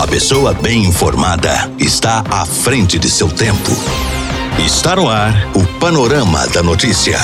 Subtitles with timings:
[0.00, 3.70] A pessoa bem informada está à frente de seu tempo.
[4.58, 7.18] Está no ar o Panorama da Notícia.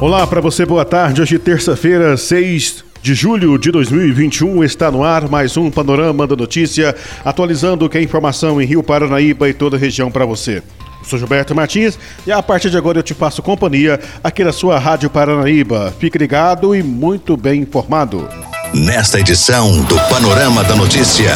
[0.00, 1.20] Olá para você, boa tarde.
[1.20, 6.96] Hoje, terça-feira, 6 de julho de 2021, está no ar mais um Panorama da Notícia,
[7.22, 10.62] atualizando o que é informação em Rio Paranaíba e toda a região para você.
[11.06, 14.78] Sou Gilberto Martins e a partir de agora eu te faço companhia aqui na sua
[14.78, 15.94] Rádio Paranaíba.
[16.00, 18.28] Fique ligado e muito bem informado.
[18.74, 21.30] Nesta edição do Panorama da Notícia,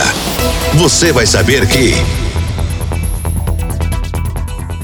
[0.75, 1.95] você vai saber que.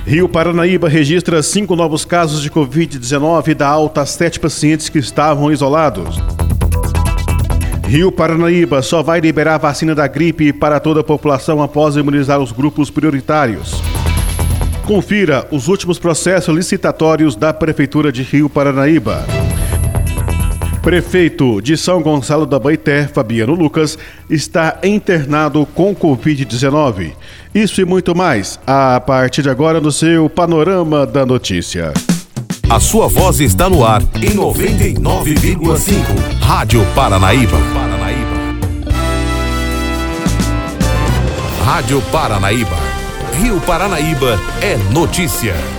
[0.06, 5.00] Rio Paranaíba registra cinco novos casos de Covid-19 e dá alta a sete pacientes que
[5.00, 6.16] estavam isolados.
[7.88, 12.52] Rio Paranaíba só vai liberar vacina da gripe para toda a população após imunizar os
[12.52, 13.82] grupos prioritários.
[14.86, 19.26] Confira os últimos processos licitatórios da Prefeitura de Rio Paranaíba.
[20.80, 23.98] Prefeito de São Gonçalo da Baité, Fabiano Lucas,
[24.30, 27.10] está internado com Covid-19.
[27.52, 31.92] Isso e muito mais, a partir de agora no seu Panorama da Notícia.
[32.70, 36.40] A sua voz está no ar em 99,5.
[36.40, 37.59] Rádio Paranaíba.
[41.64, 42.85] Rádio Paranaíba.
[43.38, 45.76] Rio Paranaíba é notícia.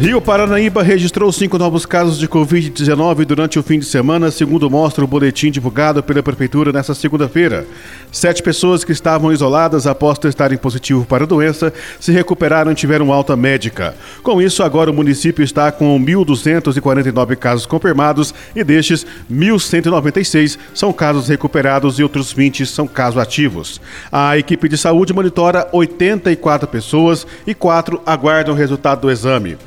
[0.00, 5.04] Rio Paranaíba registrou cinco novos casos de Covid-19 durante o fim de semana, segundo mostra
[5.04, 7.66] o boletim divulgado pela Prefeitura nesta segunda-feira.
[8.10, 13.12] Sete pessoas que estavam isoladas após testarem positivo para a doença se recuperaram e tiveram
[13.12, 13.94] alta médica.
[14.22, 21.28] Com isso, agora o município está com 1.249 casos confirmados e destes, 1.196 são casos
[21.28, 23.78] recuperados e outros 20 são casos ativos.
[24.10, 29.58] A equipe de saúde monitora 84 pessoas e quatro aguardam o resultado do exame.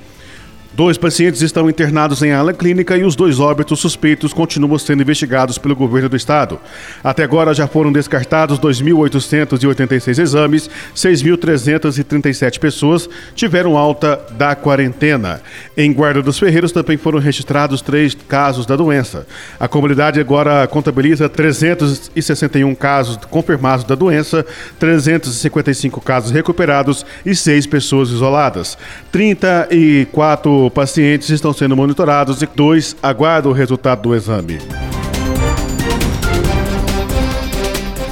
[0.76, 5.60] Dois pacientes estão internados em ala clínica e os dois óbitos suspeitos continuam sendo investigados
[5.60, 6.60] pelo governo do estado.
[7.04, 15.42] Até agora já foram descartados 2.886 exames, 6.337 pessoas tiveram alta da quarentena.
[15.78, 19.28] Em Guarda dos Ferreiros também foram registrados três casos da doença.
[19.60, 24.44] A comunidade agora contabiliza 361 casos confirmados da doença,
[24.80, 28.76] 355 casos recuperados e seis pessoas isoladas.
[29.12, 34.60] 34 pacientes estão sendo monitorados e dois aguardam o resultado do exame.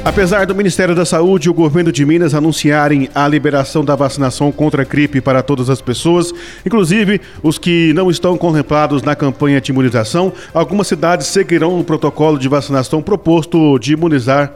[0.03, 4.51] Apesar do Ministério da Saúde e o governo de Minas anunciarem a liberação da vacinação
[4.51, 6.33] contra a gripe para todas as pessoas,
[6.65, 12.39] inclusive os que não estão contemplados na campanha de imunização, algumas cidades seguirão o protocolo
[12.39, 14.51] de vacinação proposto de imunizar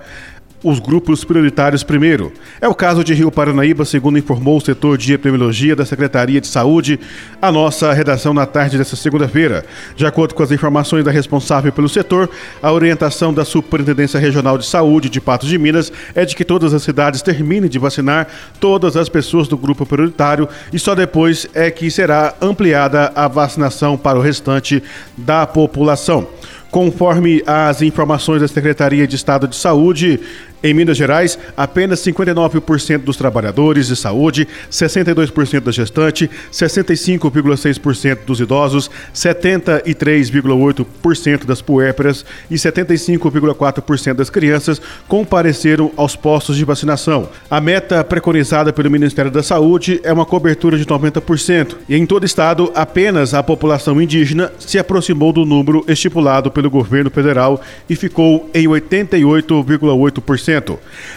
[0.63, 2.31] os grupos prioritários primeiro.
[2.59, 6.47] É o caso de Rio Paranaíba, segundo informou o setor de epidemiologia da Secretaria de
[6.47, 6.99] Saúde,
[7.41, 9.65] a nossa redação na tarde desta segunda-feira.
[9.95, 12.29] De acordo com as informações da responsável pelo setor,
[12.61, 16.73] a orientação da Superintendência Regional de Saúde de Patos de Minas é de que todas
[16.73, 18.27] as cidades terminem de vacinar
[18.59, 23.97] todas as pessoas do grupo prioritário e só depois é que será ampliada a vacinação
[23.97, 24.81] para o restante
[25.17, 26.27] da população.
[26.75, 30.19] Conforme as informações da Secretaria de Estado de Saúde,
[30.65, 38.89] em Minas Gerais, apenas 59% dos trabalhadores de saúde, 62% da gestante, 65,6% dos idosos,
[39.13, 47.29] 73,8% das puérperas e 75,4% das crianças compareceram aos postos de vacinação.
[47.47, 52.23] A meta preconizada pelo Ministério da Saúde é uma cobertura de 90%, e em todo
[52.23, 57.95] o estado, apenas a população indígena se aproximou do número estipulado pelo governo federal e
[57.95, 60.54] ficou em 88,8%.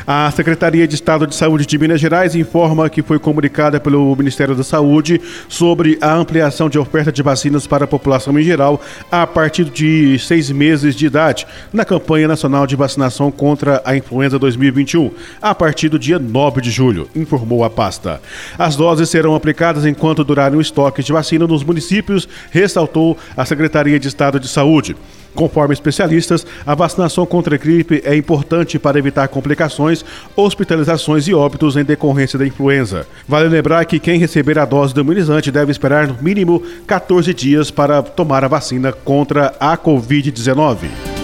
[0.06, 4.54] A Secretaria de Estado de Saúde de Minas Gerais informa que foi comunicada pelo Ministério
[4.54, 9.26] da Saúde sobre a ampliação de oferta de vacinas para a população em geral a
[9.26, 15.10] partir de seis meses de idade, na campanha nacional de vacinação contra a influenza 2021,
[15.40, 18.20] a partir do dia 9 de julho, informou a pasta.
[18.58, 23.98] As doses serão aplicadas enquanto durarem o estoque de vacina nos municípios, ressaltou a Secretaria
[23.98, 24.96] de Estado de Saúde.
[25.34, 30.04] Conforme especialistas, a vacinação contra a gripe é importante para evitar complicações,
[30.36, 33.06] hospitalizações e óbitos em decorrência da influenza.
[33.26, 37.70] Vale lembrar que quem receber a dose do imunizante deve esperar no mínimo 14 dias
[37.70, 41.17] para tomar a vacina contra a Covid-19.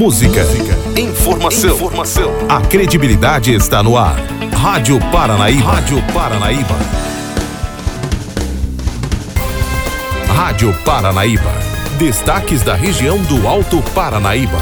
[0.01, 0.43] Música,
[0.97, 2.33] informação, informação.
[2.49, 4.15] A credibilidade está no ar.
[4.51, 5.73] Rádio Paranaíba.
[5.73, 6.75] Rádio Paranaíba.
[10.27, 11.53] Rádio Paranaíba.
[11.99, 14.57] Destaques da região do Alto Paranaíba.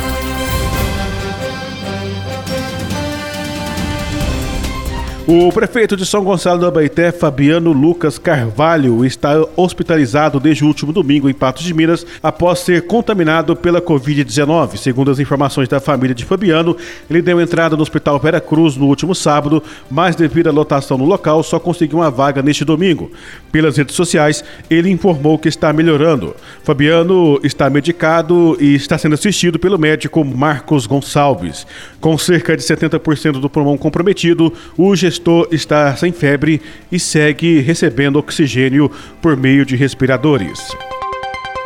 [5.31, 10.92] O prefeito de São Gonçalo do Abaité, Fabiano Lucas Carvalho, está hospitalizado desde o último
[10.92, 14.78] domingo em Patos de Minas após ser contaminado pela Covid-19.
[14.78, 16.76] Segundo as informações da família de Fabiano,
[17.08, 21.06] ele deu entrada no Hospital Vera Cruz no último sábado, mas devido à lotação no
[21.06, 23.12] local, só conseguiu uma vaga neste domingo.
[23.52, 26.36] Pelas redes sociais, ele informou que está melhorando.
[26.64, 31.68] Fabiano está medicado e está sendo assistido pelo médico Marcos Gonçalves.
[32.02, 37.60] Com cerca de 70% do pulmão comprometido, o gestor gestor está sem febre e segue
[37.60, 38.89] recebendo oxigênio
[39.21, 40.60] por meio de respiradores.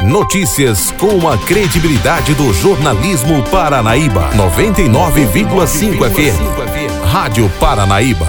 [0.01, 4.31] Notícias com a credibilidade do jornalismo Paranaíba.
[4.31, 7.05] 99,5 FM.
[7.05, 8.27] Rádio Paranaíba.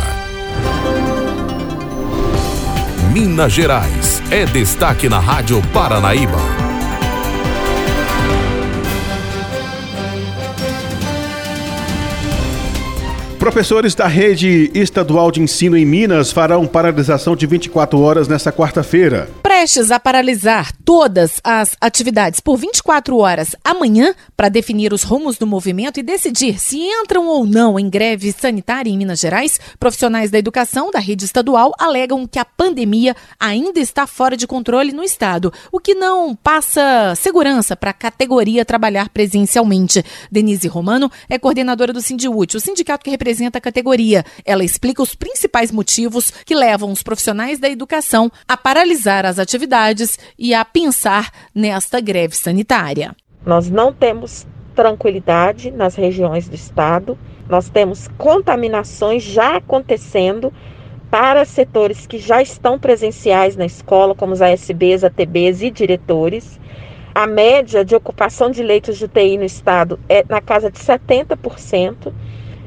[3.13, 6.64] Minas Gerais é destaque na Rádio Paranaíba.
[13.45, 19.29] Professores da rede estadual de ensino em Minas farão paralisação de 24 horas nesta quarta-feira.
[19.57, 25.47] Prestes a paralisar todas as atividades por 24 horas amanhã para definir os rumos do
[25.47, 30.41] movimento e decidir se entram ou não em greve sanitária em Minas Gerais, profissionais da
[30.41, 35.53] educação da rede estadual alegam que a pandemia ainda está fora de controle no estado,
[35.71, 40.05] o que não passa segurança para a categoria trabalhar presencialmente.
[40.33, 44.25] Denise Romano é coordenadora do Sindiúte, o sindicato que representa a categoria.
[44.45, 49.44] Ela explica os principais motivos que levam os profissionais da educação a paralisar as atividades
[50.39, 53.15] e a pensar nesta greve sanitária.
[53.45, 57.19] Nós não temos tranquilidade nas regiões do estado,
[57.49, 60.53] nós temos contaminações já acontecendo
[61.11, 66.59] para setores que já estão presenciais na escola, como os ASBs, ATBs e diretores.
[67.15, 72.13] A média de ocupação de leitos de UTI no estado é na casa de 70%.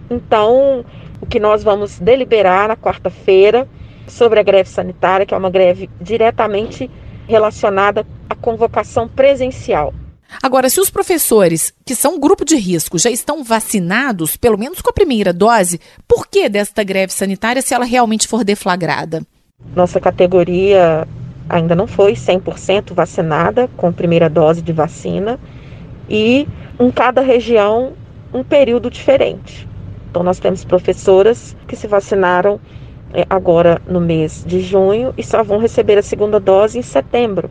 [0.09, 0.85] Então,
[1.19, 3.67] o que nós vamos deliberar na quarta-feira
[4.07, 6.89] sobre a greve sanitária, que é uma greve diretamente
[7.27, 9.93] relacionada à convocação presencial.
[10.41, 14.89] Agora, se os professores, que são grupo de risco, já estão vacinados, pelo menos com
[14.89, 19.21] a primeira dose, por que desta greve sanitária se ela realmente for deflagrada?
[19.75, 21.07] Nossa categoria
[21.49, 25.39] ainda não foi 100% vacinada com primeira dose de vacina
[26.09, 26.47] e
[26.79, 27.93] em cada região
[28.33, 29.67] um período diferente.
[30.09, 32.59] Então, nós temos professoras que se vacinaram
[33.29, 37.49] agora no mês de junho e só vão receber a segunda dose em setembro.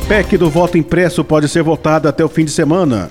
[0.09, 3.11] PEC do voto impresso pode ser votada até o fim de semana.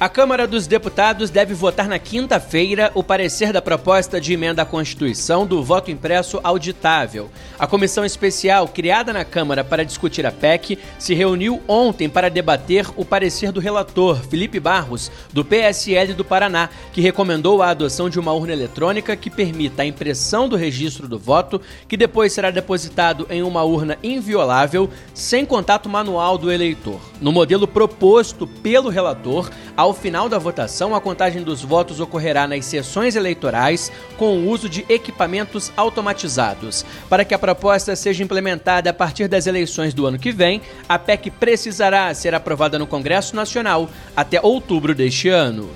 [0.00, 4.64] A Câmara dos Deputados deve votar na quinta-feira o parecer da proposta de emenda à
[4.64, 7.28] Constituição do voto impresso auditável.
[7.58, 12.86] A comissão especial criada na Câmara para discutir a PEC se reuniu ontem para debater
[12.94, 18.20] o parecer do relator, Felipe Barros, do PSL do Paraná, que recomendou a adoção de
[18.20, 23.26] uma urna eletrônica que permita a impressão do registro do voto, que depois será depositado
[23.28, 27.00] em uma urna inviolável, sem contato manual do eleitor.
[27.20, 29.50] No modelo proposto pelo relator,
[29.88, 34.68] ao final da votação, a contagem dos votos ocorrerá nas sessões eleitorais com o uso
[34.68, 36.84] de equipamentos automatizados.
[37.08, 40.98] Para que a proposta seja implementada a partir das eleições do ano que vem, a
[40.98, 45.70] PEC precisará ser aprovada no Congresso Nacional até outubro deste ano.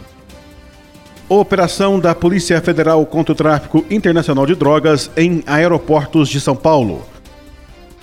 [1.26, 7.11] Operação da Polícia Federal contra o Tráfico Internacional de Drogas em aeroportos de São Paulo.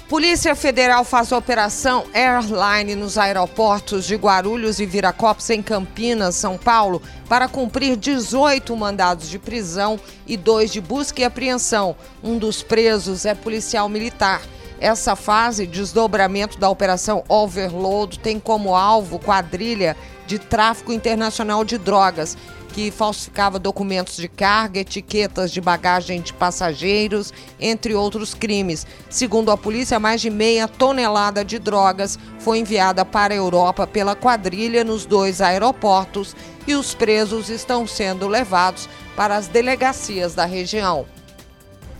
[0.10, 7.00] Polícia Federal faz operação Airline nos aeroportos de Guarulhos e Viracopos, em Campinas, São Paulo,
[7.30, 11.96] para cumprir 18 mandados de prisão e dois de busca e apreensão.
[12.24, 14.42] Um dos presos é policial militar.
[14.82, 22.36] Essa fase, desdobramento da operação Overload, tem como alvo quadrilha de tráfico internacional de drogas
[22.80, 28.88] que falsificava documentos de carga, etiquetas de bagagem de passageiros, entre outros crimes.
[29.10, 34.16] Segundo a polícia, mais de meia tonelada de drogas foi enviada para a Europa pela
[34.16, 36.34] quadrilha nos dois aeroportos
[36.66, 41.06] e os presos estão sendo levados para as delegacias da região.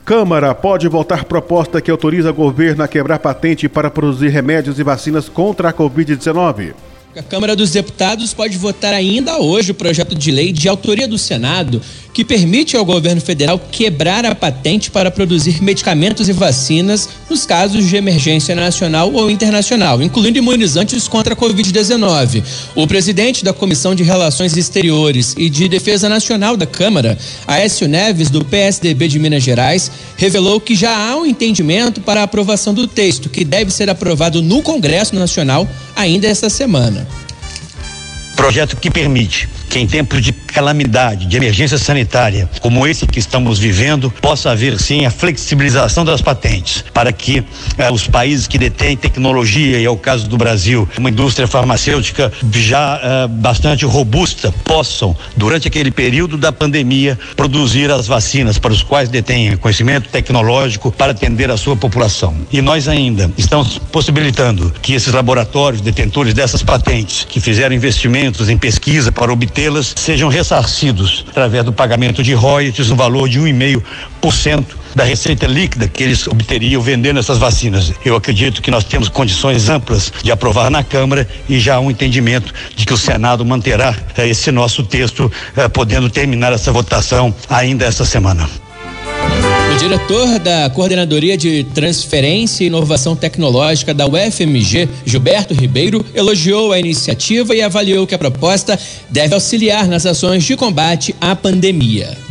[0.06, 5.28] Câmara pode votar proposta que autoriza governo a quebrar patente para produzir remédios e vacinas
[5.28, 6.74] contra a Covid-19.
[7.16, 11.18] A Câmara dos Deputados pode votar ainda hoje o projeto de lei de autoria do
[11.18, 11.82] Senado
[12.14, 17.88] que permite ao governo federal quebrar a patente para produzir medicamentos e vacinas nos casos
[17.88, 22.44] de emergência nacional ou internacional, incluindo imunizantes contra a Covid-19.
[22.76, 28.30] O presidente da Comissão de Relações Exteriores e de Defesa Nacional da Câmara, Aécio Neves,
[28.30, 32.86] do PSDB de Minas Gerais, revelou que já há um entendimento para a aprovação do
[32.86, 36.99] texto, que deve ser aprovado no Congresso Nacional ainda esta semana.
[38.50, 43.60] Projeto que permite que em tempos de calamidade, de emergência sanitária, como esse que estamos
[43.60, 47.44] vivendo, possa haver sim a flexibilização das patentes, para que
[47.78, 52.32] eh, os países que detêm tecnologia, e é o caso do Brasil, uma indústria farmacêutica
[52.52, 58.82] já eh, bastante robusta, possam, durante aquele período da pandemia, produzir as vacinas para os
[58.82, 62.36] quais detêm conhecimento tecnológico para atender a sua população.
[62.52, 68.58] E nós ainda estamos possibilitando que esses laboratórios detentores dessas patentes, que fizeram investimentos em
[68.58, 69.59] pesquisa para obter
[69.96, 76.04] sejam ressarcidos através do pagamento de royalties no valor de 1,5% da receita líquida que
[76.04, 77.94] eles obteriam vendendo essas vacinas.
[78.04, 81.92] Eu acredito que nós temos condições amplas de aprovar na Câmara e já há um
[81.92, 87.34] entendimento de que o Senado manterá eh, esse nosso texto, eh, podendo terminar essa votação
[87.50, 88.50] ainda essa semana.
[89.80, 97.56] Diretor da Coordenadoria de Transferência e Inovação Tecnológica da UFMG, Gilberto Ribeiro, elogiou a iniciativa
[97.56, 98.78] e avaliou que a proposta
[99.10, 102.29] deve auxiliar nas ações de combate à pandemia.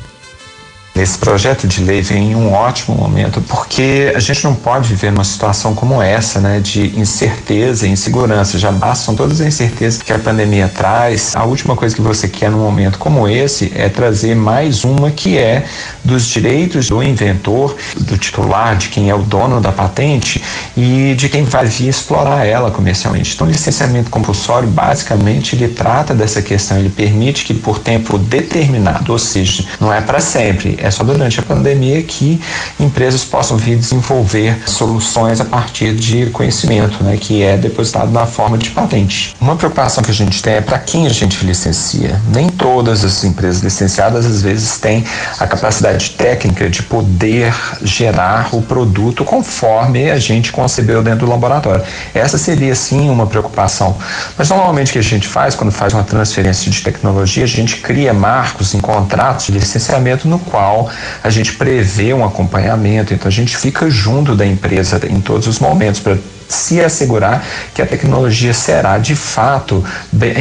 [0.98, 5.12] Esse projeto de lei vem em um ótimo momento, porque a gente não pode viver
[5.12, 8.58] numa situação como essa, né, de incerteza e insegurança.
[8.58, 11.36] Já bastam todas as incertezas que a pandemia traz.
[11.36, 15.38] A última coisa que você quer num momento como esse é trazer mais uma que
[15.38, 15.66] é
[16.02, 20.42] dos direitos do inventor, do titular, de quem é o dono da patente
[20.76, 23.34] e de quem vai vir explorar ela comercialmente.
[23.34, 29.12] Então, o licenciamento compulsório, basicamente, ele trata dessa questão, ele permite que por tempo determinado,
[29.12, 32.40] ou seja, não é para sempre, é só durante a pandemia que
[32.78, 38.58] empresas possam vir desenvolver soluções a partir de conhecimento, né, que é depositado na forma
[38.58, 39.34] de patente.
[39.40, 42.20] Uma preocupação que a gente tem é para quem a gente licencia.
[42.32, 45.04] Nem todas as empresas licenciadas às vezes têm
[45.38, 51.82] a capacidade técnica de poder gerar o produto conforme a gente concebeu dentro do laboratório.
[52.14, 53.96] Essa seria sim uma preocupação.
[54.36, 57.76] Mas normalmente o que a gente faz quando faz uma transferência de tecnologia, a gente
[57.76, 60.77] cria marcos em contratos de licenciamento no qual
[61.22, 65.58] a gente prevê um acompanhamento, então a gente fica junto da empresa em todos os
[65.58, 66.18] momentos para
[66.48, 67.44] se assegurar
[67.74, 69.84] que a tecnologia será de fato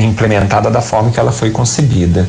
[0.02, 2.28] implementada da forma que ela foi concebida.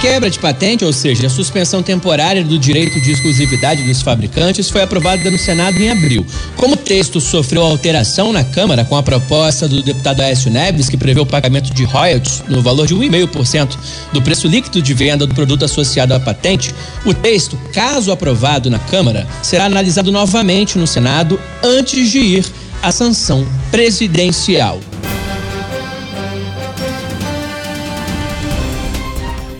[0.00, 4.82] Quebra de patente, ou seja, a suspensão temporária do direito de exclusividade dos fabricantes, foi
[4.82, 6.24] aprovada no Senado em abril.
[6.54, 10.96] Como o texto sofreu alteração na Câmara com a proposta do deputado Aécio Neves, que
[10.96, 13.76] prevê o pagamento de royalties no valor de 1,5%
[14.12, 16.72] do preço líquido de venda do produto associado à patente,
[17.04, 22.46] o texto, caso aprovado na Câmara, será analisado novamente no Senado antes de ir
[22.80, 24.78] à sanção presidencial.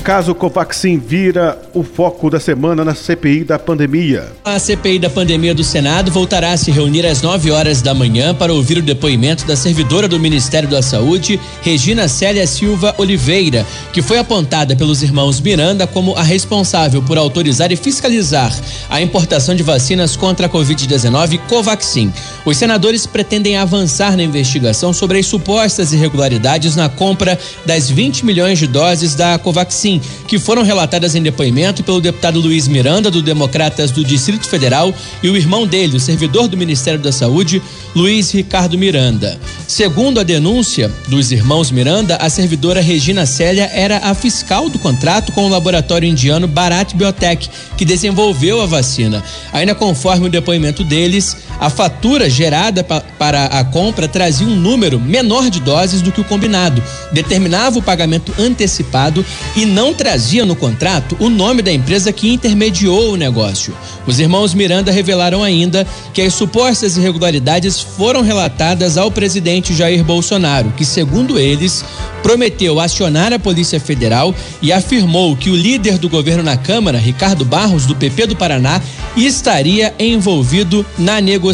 [0.08, 4.32] Caso Covaxin vira o foco da semana na CPI da pandemia.
[4.42, 8.34] A CPI da pandemia do Senado voltará a se reunir às 9 horas da manhã
[8.34, 14.00] para ouvir o depoimento da servidora do Ministério da Saúde, Regina Célia Silva Oliveira, que
[14.00, 18.50] foi apontada pelos irmãos Miranda como a responsável por autorizar e fiscalizar
[18.88, 22.10] a importação de vacinas contra a Covid-19 Covaxin.
[22.46, 28.58] Os senadores pretendem avançar na investigação sobre as supostas irregularidades na compra das 20 milhões
[28.58, 33.90] de doses da Covaxin que foram relatadas em depoimento pelo deputado Luiz Miranda, do Democratas
[33.90, 37.62] do Distrito Federal, e o irmão dele, o servidor do Ministério da Saúde,
[37.94, 39.38] Luiz Ricardo Miranda.
[39.66, 45.32] Segundo a denúncia dos irmãos Miranda, a servidora Regina Célia era a fiscal do contrato
[45.32, 49.22] com o laboratório indiano Bharat Biotech, que desenvolveu a vacina.
[49.52, 55.00] Ainda conforme o depoimento deles, a fatura gerada pa para a compra trazia um número
[55.00, 60.54] menor de doses do que o combinado, determinava o pagamento antecipado e não trazia no
[60.54, 63.76] contrato o nome da empresa que intermediou o negócio.
[64.06, 65.84] Os irmãos Miranda revelaram ainda
[66.14, 71.84] que as supostas irregularidades foram relatadas ao presidente Jair Bolsonaro, que, segundo eles,
[72.22, 77.44] prometeu acionar a Polícia Federal e afirmou que o líder do governo na Câmara, Ricardo
[77.44, 78.80] Barros, do PP do Paraná,
[79.16, 81.47] estaria envolvido na negociação.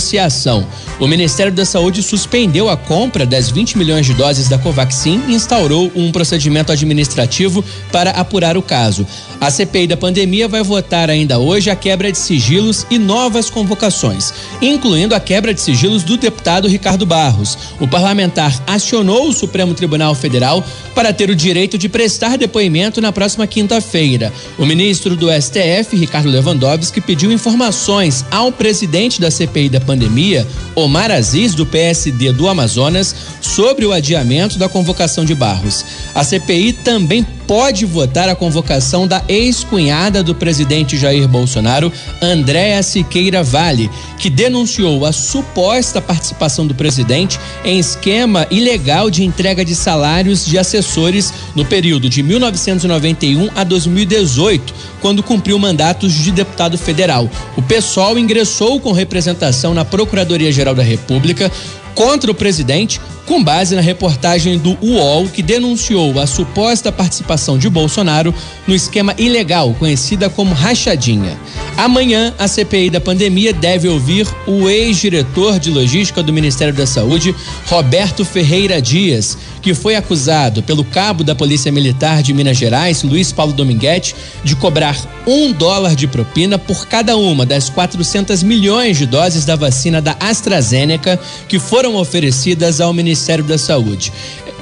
[0.98, 5.34] O Ministério da Saúde suspendeu a compra das 20 milhões de doses da Covaxin e
[5.34, 9.06] instaurou um procedimento administrativo para apurar o caso.
[9.40, 14.32] A CPI da pandemia vai votar ainda hoje a quebra de sigilos e novas convocações,
[14.62, 17.58] incluindo a quebra de sigilos do deputado Ricardo Barros.
[17.80, 23.12] O parlamentar acionou o Supremo Tribunal Federal para ter o direito de prestar depoimento na
[23.12, 24.32] próxima quinta-feira.
[24.56, 31.10] O ministro do STF, Ricardo Lewandowski, pediu informações ao presidente da CPI da pandemia, Omar
[31.10, 35.84] Aziz, do PSD do Amazonas, sobre o adiamento da convocação de Barros.
[36.14, 43.42] A CPI também pode votar a convocação da ex-cunhada do presidente Jair Bolsonaro, Andréa Siqueira
[43.42, 50.44] Vale, que denunciou a suposta participação do presidente em esquema ilegal de entrega de salários
[50.46, 57.30] de assessores no período de 1991 a 2018, quando cumpriu mandatos de deputado federal.
[57.56, 61.50] O PSOL ingressou com representação na Procuradoria-Geral da República
[61.94, 67.68] contra o presidente com base na reportagem do UOL que denunciou a suposta participação de
[67.70, 68.34] Bolsonaro
[68.66, 71.38] no esquema ilegal conhecida como rachadinha.
[71.76, 77.34] Amanhã, a CPI da pandemia deve ouvir o ex-diretor de logística do Ministério da Saúde,
[77.66, 83.32] Roberto Ferreira Dias, que foi acusado pelo cabo da Polícia Militar de Minas Gerais, Luiz
[83.32, 84.94] Paulo Dominguete, de cobrar
[85.26, 90.14] um dólar de propina por cada uma das 400 milhões de doses da vacina da
[90.20, 94.12] AstraZeneca que foram oferecidas ao Ministério da Saúde.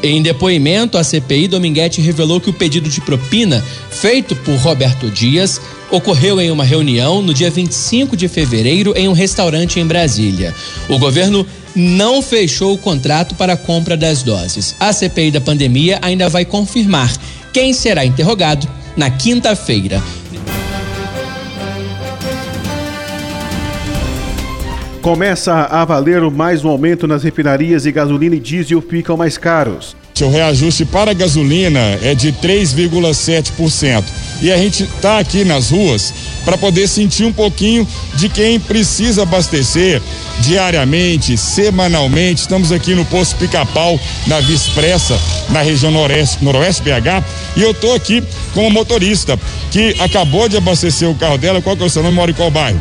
[0.04, 3.60] Em depoimento à CPI, Dominguete revelou que o pedido de propina
[3.90, 5.60] feito por Roberto Dias
[5.90, 10.54] ocorreu em uma reunião no dia 25 de fevereiro em um restaurante em Brasília.
[10.88, 14.74] O governo não fechou o contrato para a compra das doses.
[14.78, 17.10] A CPI da pandemia ainda vai confirmar
[17.52, 20.02] quem será interrogado na quinta-feira.
[25.00, 29.96] Começa a valer mais um aumento nas refinarias e gasolina e diesel ficam mais caros.
[30.20, 34.04] O reajuste para a gasolina é de 3,7%.
[34.40, 36.12] E a gente está aqui nas ruas
[36.44, 40.00] para poder sentir um pouquinho de quem precisa abastecer
[40.40, 42.42] diariamente, semanalmente.
[42.42, 47.24] Estamos aqui no posto Pica-Pau, na Via Expressa, na região noroeste, noroeste BH.
[47.56, 48.22] E eu estou aqui
[48.54, 49.38] com uma motorista
[49.70, 51.62] que acabou de abastecer o carro dela.
[51.62, 52.14] Qual que é o seu nome?
[52.14, 52.80] Mora em qual bairro?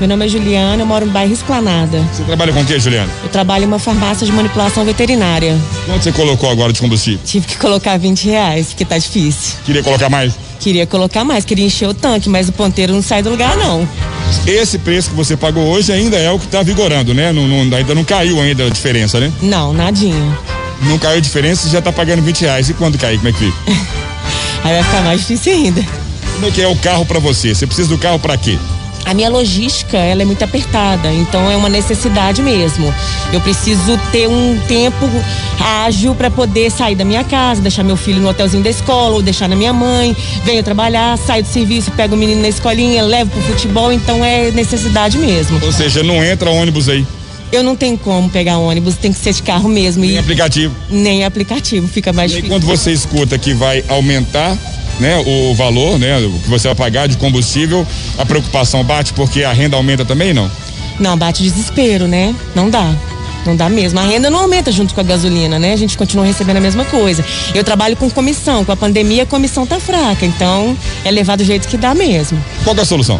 [0.00, 2.00] Meu nome é Juliana, eu moro no bairro Esplanada.
[2.10, 3.12] Você trabalha com o que, Juliana?
[3.22, 5.54] Eu trabalho em uma farmácia de manipulação veterinária.
[5.84, 7.20] Quanto você colocou agora de combustível?
[7.22, 9.58] Tive que colocar 20 reais, porque tá difícil.
[9.62, 10.32] Queria colocar mais?
[10.58, 13.86] Queria colocar mais, queria encher o tanque, mas o ponteiro não sai do lugar, não.
[14.46, 17.30] Esse preço que você pagou hoje ainda é o que está vigorando, né?
[17.30, 19.30] Não, não, ainda não caiu ainda a diferença, né?
[19.42, 20.38] Não, nadinha.
[20.84, 22.70] Não caiu a diferença, você já tá pagando 20 reais.
[22.70, 23.58] E quando cair, como é que fica?
[24.64, 25.84] Aí vai ficar mais difícil ainda.
[26.36, 27.54] Como é que é o carro para você?
[27.54, 28.58] Você precisa do carro para quê?
[29.04, 32.92] A minha logística ela é muito apertada, então é uma necessidade mesmo.
[33.32, 35.08] Eu preciso ter um tempo
[35.58, 39.22] ágil para poder sair da minha casa, deixar meu filho no hotelzinho da escola, ou
[39.22, 43.30] deixar na minha mãe, venho trabalhar, saio do serviço, pego o menino na escolinha, levo
[43.30, 45.58] pro futebol, então é necessidade mesmo.
[45.64, 47.06] Ou seja, não entra ônibus aí.
[47.52, 50.02] Eu não tenho como pegar ônibus, tem que ser de carro mesmo.
[50.02, 50.74] Nem e aplicativo.
[50.88, 52.56] Nem aplicativo, fica mais e difícil.
[52.56, 54.56] quando você escuta que vai aumentar
[55.00, 57.86] né, o valor, né, que você vai pagar de combustível,
[58.18, 60.50] a preocupação bate porque a renda aumenta também, não?
[60.98, 62.34] Não, bate desespero, né?
[62.54, 62.94] Não dá.
[63.46, 63.98] Não dá mesmo.
[63.98, 65.72] A renda não aumenta junto com a gasolina, né?
[65.72, 67.24] A gente continua recebendo a mesma coisa.
[67.54, 68.64] Eu trabalho com comissão.
[68.66, 70.26] Com a pandemia, a comissão tá fraca.
[70.26, 72.42] Então, é levar do jeito que dá mesmo.
[72.64, 73.18] Qual é a solução?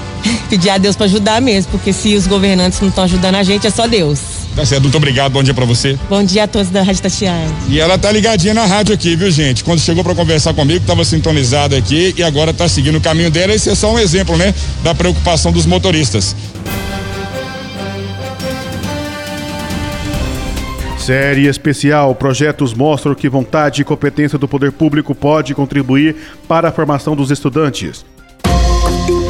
[0.50, 3.66] Pedir a Deus para ajudar mesmo, porque se os governantes não estão ajudando a gente,
[3.66, 4.20] é só Deus.
[4.56, 5.98] Tá certo, muito obrigado, bom dia para você.
[6.08, 7.46] Bom dia a todos da Rádio Tatiana.
[7.68, 9.62] E ela tá ligadinha na rádio aqui, viu, gente?
[9.62, 13.52] Quando chegou para conversar comigo, tava sintonizada aqui e agora tá seguindo o caminho dela.
[13.52, 16.34] Esse é só um exemplo, né, da preocupação dos motoristas.
[20.98, 26.16] Série especial: projetos mostram que vontade e competência do poder público pode contribuir
[26.48, 28.06] para a formação dos estudantes.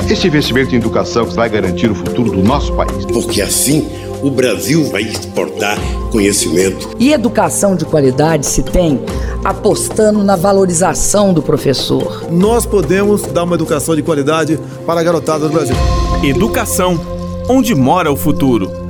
[0.08, 3.04] Este investimento em educação vai garantir o futuro do nosso país.
[3.06, 3.86] Porque assim
[4.22, 5.78] o Brasil vai exportar
[6.10, 6.90] conhecimento.
[6.98, 9.00] E educação de qualidade se tem
[9.44, 12.26] apostando na valorização do professor.
[12.30, 15.76] Nós podemos dar uma educação de qualidade para a garotada do Brasil.
[16.22, 16.98] Educação,
[17.48, 18.85] onde mora o futuro.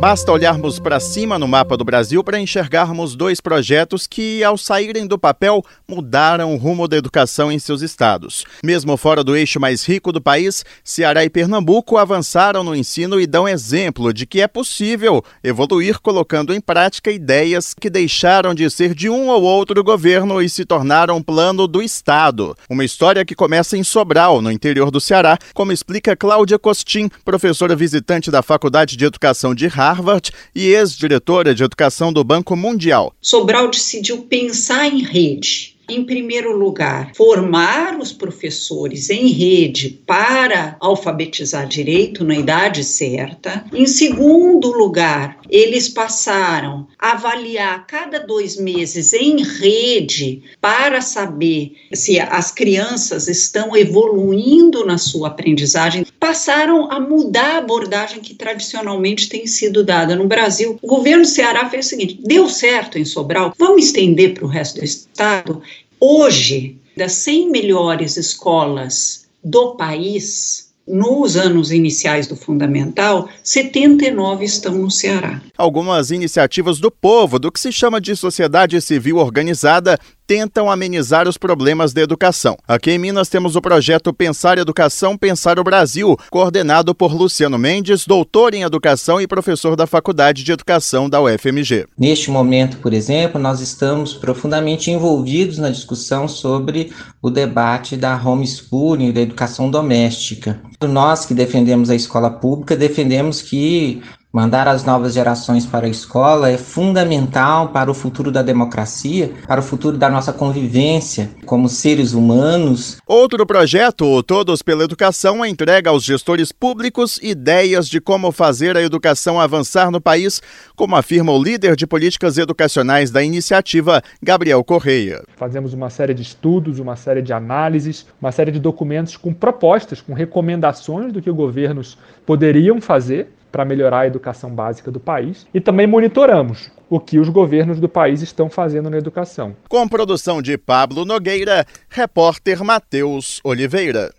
[0.00, 5.04] Basta olharmos para cima no mapa do Brasil para enxergarmos dois projetos que, ao saírem
[5.08, 8.44] do papel, mudaram o rumo da educação em seus estados.
[8.62, 13.26] Mesmo fora do eixo mais rico do país, Ceará e Pernambuco avançaram no ensino e
[13.26, 18.94] dão exemplo de que é possível evoluir colocando em prática ideias que deixaram de ser
[18.94, 22.56] de um ou outro governo e se tornaram plano do Estado.
[22.70, 27.74] Uma história que começa em Sobral, no interior do Ceará, como explica Cláudia Costin, professora
[27.74, 33.14] visitante da Faculdade de Educação de Harvard Harvard e ex-diretora de educação do Banco Mundial.
[33.20, 41.66] Sobral decidiu pensar em rede em primeiro lugar, formar os professores em rede para alfabetizar
[41.66, 43.64] direito na idade certa.
[43.72, 52.20] Em segundo lugar, eles passaram a avaliar cada dois meses em rede para saber se
[52.20, 56.04] as crianças estão evoluindo na sua aprendizagem.
[56.28, 60.78] Passaram a mudar a abordagem que tradicionalmente tem sido dada no Brasil.
[60.82, 64.48] O governo do Ceará fez o seguinte: deu certo em Sobral, vamos estender para o
[64.48, 65.62] resto do estado
[65.98, 74.90] Hoje, das 100 melhores escolas do país, nos anos iniciais do fundamental, 79 estão no
[74.90, 75.42] Ceará.
[75.56, 81.38] Algumas iniciativas do povo, do que se chama de sociedade civil organizada, tentam amenizar os
[81.38, 82.54] problemas da educação.
[82.68, 88.06] Aqui em Minas temos o projeto Pensar Educação, Pensar o Brasil, coordenado por Luciano Mendes,
[88.06, 91.86] doutor em educação e professor da Faculdade de Educação da UFMG.
[91.98, 99.12] Neste momento, por exemplo, nós estamos profundamente envolvidos na discussão sobre o debate da homeschooling,
[99.12, 100.60] da educação doméstica.
[100.82, 106.50] Nós que defendemos a escola pública, defendemos que Mandar as novas gerações para a escola
[106.50, 112.12] é fundamental para o futuro da democracia, para o futuro da nossa convivência como seres
[112.12, 112.98] humanos.
[113.06, 119.40] Outro projeto, Todos pela Educação, entrega aos gestores públicos ideias de como fazer a educação
[119.40, 120.42] avançar no país,
[120.76, 125.22] como afirma o líder de políticas educacionais da iniciativa, Gabriel Correia.
[125.38, 130.02] Fazemos uma série de estudos, uma série de análises, uma série de documentos com propostas,
[130.02, 135.60] com recomendações do que governos poderiam fazer para melhorar a educação básica do país e
[135.60, 139.54] também monitoramos o que os governos do país estão fazendo na educação.
[139.68, 144.12] Com produção de Pablo Nogueira, repórter Matheus Oliveira.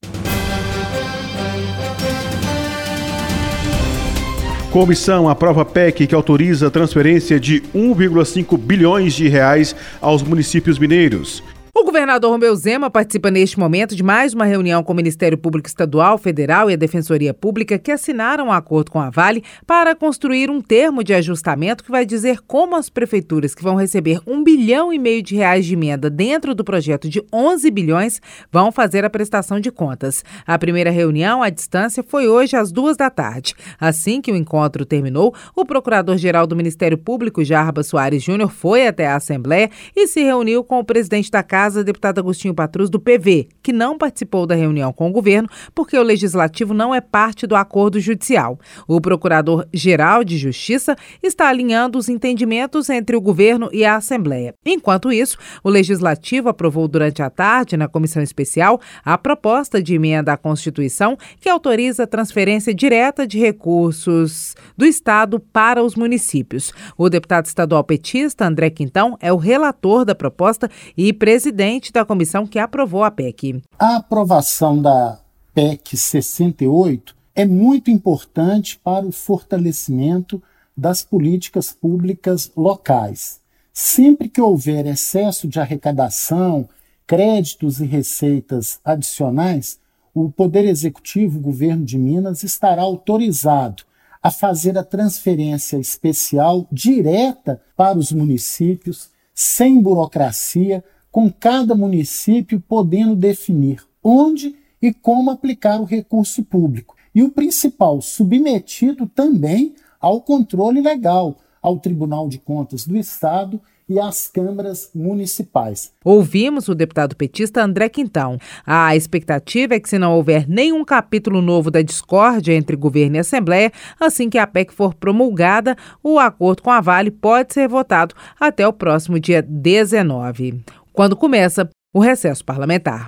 [4.72, 11.44] Comissão aprova PEC que autoriza a transferência de 1,5 bilhões de reais aos municípios mineiros.
[11.80, 15.70] O governador Romeu Zema participa neste momento de mais uma reunião com o Ministério Público
[15.70, 20.50] Estadual, Federal e a Defensoria Pública que assinaram um acordo com a Vale para construir
[20.50, 24.92] um termo de ajustamento que vai dizer como as prefeituras que vão receber um bilhão
[24.92, 29.10] e meio de reais de emenda dentro do projeto de 11 bilhões vão fazer a
[29.10, 30.22] prestação de contas.
[30.46, 33.56] A primeira reunião à distância foi hoje às duas da tarde.
[33.80, 39.08] Assim que o encontro terminou, o procurador-geral do Ministério Público, Jarba Soares Júnior, foi até
[39.08, 42.90] a Assembleia e se reuniu com o presidente da Casa caso da deputada Agostinho Patrus,
[42.90, 47.00] do PV, que não participou da reunião com o governo porque o legislativo não é
[47.00, 48.60] parte do acordo judicial.
[48.88, 54.54] O procurador-geral de Justiça está alinhando os entendimentos entre o governo e a Assembleia.
[54.66, 60.34] Enquanto isso, o legislativo aprovou durante a tarde, na comissão especial, a proposta de emenda
[60.34, 66.74] à Constituição que autoriza a transferência direta de recursos do Estado para os municípios.
[66.98, 71.59] O deputado estadual petista, André Quintão, é o relator da proposta e presidente
[71.92, 73.62] da comissão que aprovou a PEC.
[73.78, 75.20] A aprovação da
[75.54, 80.42] PEC 68 é muito importante para o fortalecimento
[80.76, 83.42] das políticas públicas locais.
[83.74, 86.70] Sempre que houver excesso de arrecadação,
[87.06, 89.80] créditos e receitas adicionais,
[90.14, 93.84] o Poder Executivo, o governo de Minas, estará autorizado
[94.22, 103.16] a fazer a transferência especial direta para os municípios, sem burocracia, com cada município podendo
[103.16, 106.96] definir onde e como aplicar o recurso público.
[107.14, 114.00] E o principal, submetido também ao controle legal, ao Tribunal de Contas do Estado e
[114.00, 115.92] às câmaras municipais.
[116.06, 118.38] Ouvimos o deputado petista André Quintão.
[118.66, 123.20] A expectativa é que, se não houver nenhum capítulo novo da discórdia entre governo e
[123.20, 128.14] Assembleia, assim que a PEC for promulgada, o acordo com a Vale pode ser votado
[128.40, 130.62] até o próximo dia 19,
[131.00, 133.08] quando começa o recesso parlamentar.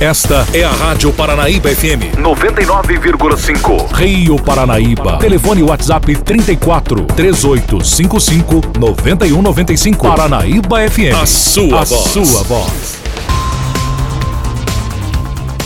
[0.00, 3.92] Esta é a Rádio Paranaíba FM 99,5.
[3.92, 5.18] Rio Paranaíba.
[5.18, 10.08] Telefone WhatsApp 34 3855 9195.
[10.08, 11.14] Paranaíba FM.
[11.14, 12.10] A sua A voz.
[12.10, 13.05] sua voz.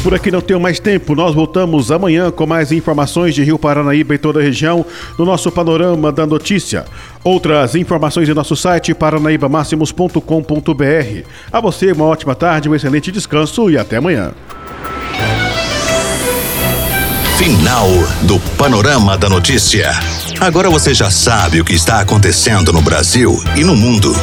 [0.02, 4.14] Por aqui não tenho mais tempo, nós voltamos amanhã com mais informações de Rio Paranaíba
[4.14, 4.82] e toda a região
[5.18, 6.86] no nosso Panorama da Notícia.
[7.22, 11.28] Outras informações em nosso site paranaibamáximos.com.br.
[11.52, 14.32] A você uma ótima tarde, um excelente descanso e até amanhã.
[17.36, 17.90] Final
[18.22, 19.90] do Panorama da Notícia.
[20.40, 24.14] Agora você já sabe o que está acontecendo no Brasil e no mundo.